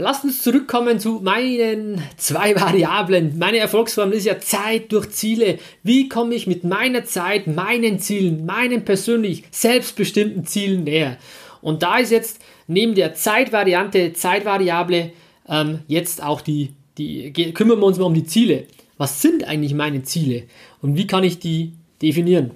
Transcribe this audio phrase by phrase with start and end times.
[0.00, 3.36] Lasst uns zurückkommen zu meinen zwei Variablen.
[3.36, 5.58] Meine Erfolgsformel ist ja Zeit durch Ziele.
[5.82, 11.16] Wie komme ich mit meiner Zeit, meinen Zielen, meinen persönlich selbstbestimmten Zielen näher?
[11.62, 15.10] Und da ist jetzt neben der Zeitvariante, Zeitvariable,
[15.48, 18.68] ähm, jetzt auch die, die, kümmern wir uns mal um die Ziele.
[18.98, 20.44] Was sind eigentlich meine Ziele?
[20.80, 22.52] Und wie kann ich die definieren?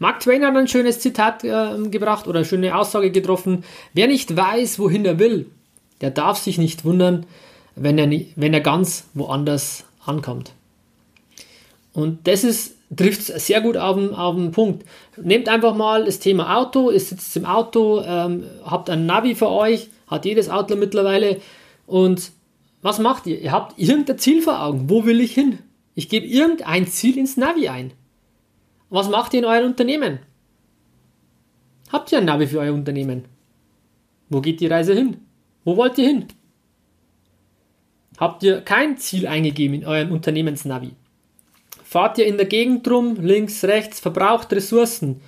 [0.00, 3.62] Mark Twain hat ein schönes Zitat äh, gebracht oder eine schöne Aussage getroffen.
[3.94, 5.46] Wer nicht weiß, wohin er will,
[6.02, 7.24] der darf sich nicht wundern,
[7.74, 10.52] wenn er, wenn er ganz woanders ankommt.
[11.94, 14.84] Und das ist, trifft sehr gut auf den, auf den Punkt.
[15.16, 19.48] Nehmt einfach mal das Thema Auto, ihr sitzt im Auto, ähm, habt ein Navi für
[19.48, 21.40] euch, hat jedes Auto mittlerweile
[21.86, 22.32] und
[22.82, 23.40] was macht ihr?
[23.40, 24.90] Ihr habt irgendein Ziel vor Augen.
[24.90, 25.58] Wo will ich hin?
[25.94, 27.92] Ich gebe irgendein Ziel ins Navi ein.
[28.90, 30.18] Was macht ihr in eurem Unternehmen?
[31.92, 33.24] Habt ihr ein Navi für euer Unternehmen?
[34.28, 35.18] Wo geht die Reise hin?
[35.64, 36.26] Wo wollt ihr hin?
[38.18, 40.92] Habt ihr kein Ziel eingegeben in eurem Unternehmensnavi?
[41.84, 45.20] Fahrt ihr in der Gegend rum, links, rechts, verbraucht Ressourcen,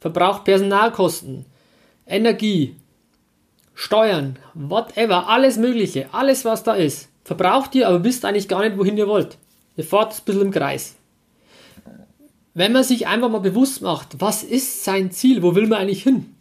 [0.00, 1.46] verbraucht Personalkosten,
[2.06, 2.76] Energie,
[3.74, 8.78] Steuern, whatever, alles Mögliche, alles was da ist, verbraucht ihr, aber wisst eigentlich gar nicht,
[8.78, 9.38] wohin ihr wollt.
[9.76, 10.94] Ihr fahrt ein bisschen im Kreis.
[12.52, 16.04] Wenn man sich einfach mal bewusst macht, was ist sein Ziel, wo will man eigentlich
[16.04, 16.33] hin?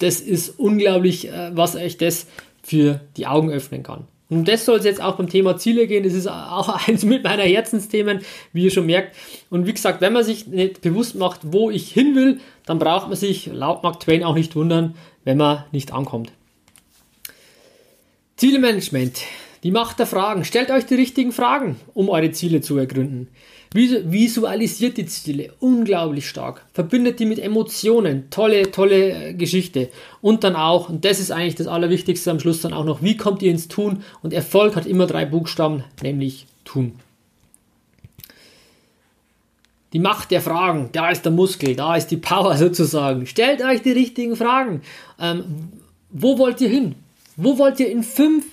[0.00, 2.26] Das ist unglaublich, äh, was euch das
[2.62, 4.06] für die Augen öffnen kann.
[4.28, 6.04] Und das soll es jetzt auch beim Thema Ziele gehen.
[6.04, 8.20] Das ist auch eins mit meiner Herzensthemen,
[8.52, 9.16] wie ihr schon merkt.
[9.50, 13.08] Und wie gesagt, wenn man sich nicht bewusst macht, wo ich hin will, dann braucht
[13.08, 14.94] man sich laut Mark Twain auch nicht wundern,
[15.24, 16.32] wenn man nicht ankommt.
[18.36, 19.20] Zielemanagement.
[19.62, 20.44] Die Macht der Fragen.
[20.44, 23.28] Stellt euch die richtigen Fragen, um eure Ziele zu ergründen.
[23.72, 26.64] Visualisiert die Ziele unglaublich stark.
[26.72, 28.28] Verbindet die mit Emotionen.
[28.30, 29.90] Tolle, tolle äh, Geschichte.
[30.20, 33.16] Und dann auch, und das ist eigentlich das Allerwichtigste am Schluss dann auch noch, wie
[33.16, 34.02] kommt ihr ins Tun?
[34.22, 36.94] Und Erfolg hat immer drei Buchstaben, nämlich tun.
[39.92, 43.26] Die Macht der Fragen, da ist der Muskel, da ist die Power sozusagen.
[43.26, 44.80] Stellt euch die richtigen Fragen.
[45.20, 45.44] Ähm,
[46.10, 46.96] wo wollt ihr hin?
[47.36, 48.44] Wo wollt ihr in fünf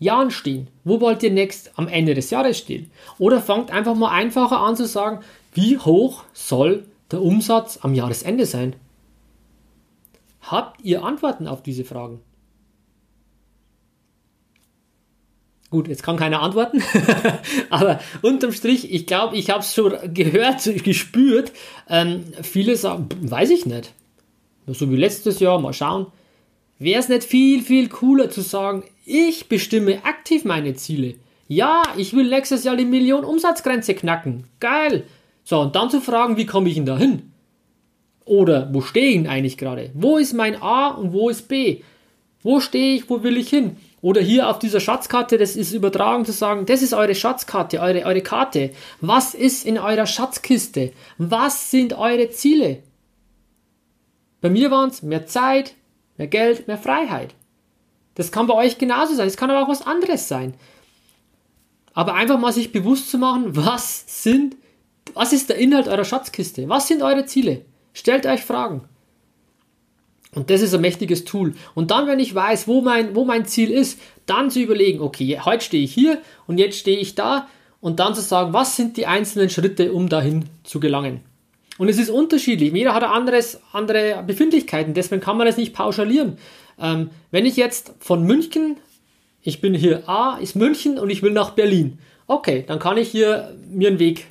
[0.00, 0.68] Jahren stehen?
[0.82, 2.90] Wo wollt ihr next am Ende des Jahres stehen?
[3.18, 5.20] Oder fangt einfach mal einfacher an zu sagen,
[5.54, 8.74] wie hoch soll der Umsatz am Jahresende sein?
[10.40, 12.20] Habt ihr Antworten auf diese Fragen?
[15.68, 16.82] Gut, jetzt kann keiner antworten,
[17.70, 21.52] aber unterm Strich, ich glaube, ich habe es schon gehört, gespürt.
[21.88, 23.92] Ähm, viele sagen, weiß ich nicht.
[24.66, 26.06] So wie letztes Jahr, mal schauen.
[26.80, 31.14] Wäre es nicht viel, viel cooler zu sagen, ich bestimme aktiv meine Ziele.
[31.48, 34.44] Ja, ich will nächstes Jahr die Million Umsatzgrenze knacken.
[34.60, 35.04] Geil.
[35.42, 37.32] So, und dann zu fragen, wie komme ich denn da hin?
[38.24, 39.90] Oder wo stehe ich denn eigentlich gerade?
[39.94, 41.82] Wo ist mein A und wo ist B?
[42.42, 43.76] Wo stehe ich, wo will ich hin?
[44.00, 48.04] Oder hier auf dieser Schatzkarte, das ist übertragen zu sagen, das ist eure Schatzkarte, eure,
[48.04, 48.70] eure Karte.
[49.00, 50.92] Was ist in eurer Schatzkiste?
[51.18, 52.82] Was sind eure Ziele?
[54.40, 55.74] Bei mir waren es mehr Zeit,
[56.20, 57.34] Mehr Geld, mehr Freiheit.
[58.14, 59.26] Das kann bei euch genauso sein.
[59.26, 60.54] Es kann aber auch was anderes sein.
[61.92, 64.56] Aber einfach mal sich bewusst zu machen, was sind,
[65.14, 66.68] was ist der Inhalt eurer Schatzkiste?
[66.68, 67.64] Was sind eure Ziele?
[67.92, 68.84] Stellt euch Fragen.
[70.34, 71.54] Und das ist ein mächtiges Tool.
[71.74, 75.40] Und dann, wenn ich weiß, wo mein, wo mein Ziel ist, dann zu überlegen, okay,
[75.44, 77.48] heute stehe ich hier und jetzt stehe ich da
[77.80, 81.22] und dann zu sagen, was sind die einzelnen Schritte, um dahin zu gelangen.
[81.80, 82.74] Und es ist unterschiedlich.
[82.74, 86.36] Jeder hat anderes, andere Befindlichkeiten, deswegen kann man das nicht pauschalieren.
[86.78, 88.76] Ähm, wenn ich jetzt von München,
[89.40, 91.98] ich bin hier A, ist München und ich will nach Berlin.
[92.26, 94.26] Okay, dann kann ich hier mir einen Weg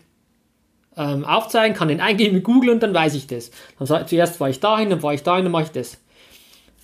[0.95, 3.49] ähm, aufzeigen, kann den eingeben mit Google und dann weiß ich das.
[3.79, 5.97] Dann, zuerst war ich dahin, dann war ich dahin, dann mache ich das.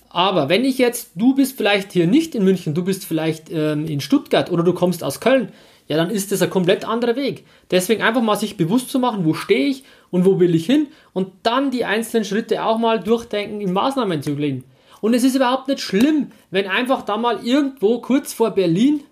[0.08, 3.86] Aber wenn ich jetzt, du bist vielleicht hier nicht in München, du bist vielleicht ähm,
[3.86, 5.52] in Stuttgart oder du kommst aus Köln,
[5.88, 7.44] ja, dann ist das ein komplett anderer Weg.
[7.70, 10.88] Deswegen einfach mal sich bewusst zu machen, wo stehe ich und wo will ich hin
[11.12, 14.64] und dann die einzelnen Schritte auch mal durchdenken, in Maßnahmen zu legen.
[15.00, 19.04] Und es ist überhaupt nicht schlimm, wenn einfach da mal irgendwo kurz vor Berlin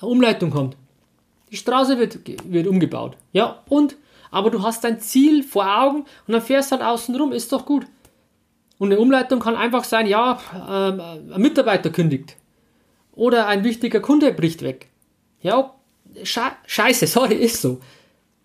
[0.00, 0.76] eine Umleitung kommt.
[1.50, 3.16] Die Straße wird, wird umgebaut.
[3.32, 3.96] Ja, und?
[4.30, 7.66] Aber du hast dein Ziel vor Augen und dann fährst halt außen rum, ist doch
[7.66, 7.84] gut.
[8.78, 11.00] Und eine Umleitung kann einfach sein, ja, ähm,
[11.32, 12.36] ein Mitarbeiter kündigt.
[13.12, 14.88] Oder ein wichtiger Kunde bricht weg.
[15.42, 15.74] Ja,
[16.22, 17.80] scheiße, sorry, ist so.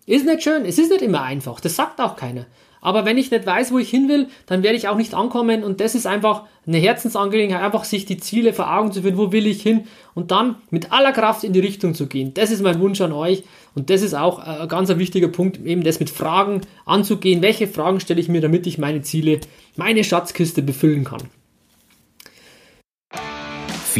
[0.06, 2.46] Ist nicht schön, es ist nicht immer einfach, das sagt auch keiner.
[2.80, 5.64] Aber wenn ich nicht weiß, wo ich hin will, dann werde ich auch nicht ankommen
[5.64, 9.32] und das ist einfach eine Herzensangelegenheit, einfach sich die Ziele vor Augen zu führen, wo
[9.32, 12.34] will ich hin und dann mit aller Kraft in die Richtung zu gehen.
[12.34, 13.44] Das ist mein Wunsch an euch
[13.74, 17.42] und das ist auch ein ganz wichtiger Punkt, eben das mit Fragen anzugehen.
[17.42, 19.40] Welche Fragen stelle ich mir, damit ich meine Ziele,
[19.76, 21.22] meine Schatzkiste befüllen kann?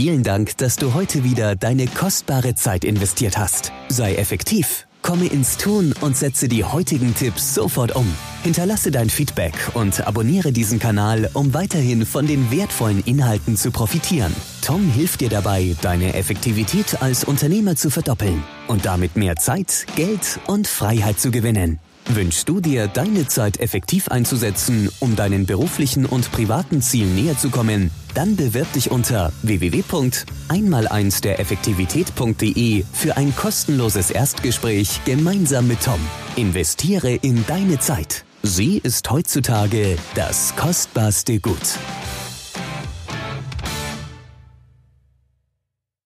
[0.01, 3.73] Vielen Dank, dass du heute wieder deine kostbare Zeit investiert hast.
[3.89, 8.07] Sei effektiv Komme ins Tun und setze die heutigen Tipps sofort um.
[8.45, 14.33] Hinterlasse dein Feedback und abonniere diesen Kanal, um weiterhin von den wertvollen Inhalten zu profitieren.
[14.63, 20.39] Tom hilft dir dabei, deine Effektivität als Unternehmer zu verdoppeln und damit mehr Zeit, Geld
[20.47, 21.81] und Freiheit zu gewinnen.
[22.11, 27.51] Wünschst du dir, deine Zeit effektiv einzusetzen, um deinen beruflichen und privaten Zielen näher zu
[27.51, 27.91] kommen?
[28.15, 36.01] Dann bewirb dich unter www.einmal1 der Effektivität.de für ein kostenloses Erstgespräch gemeinsam mit Tom.
[36.37, 38.25] Investiere in deine Zeit.
[38.43, 41.79] Sie ist heutzutage das kostbarste Gut.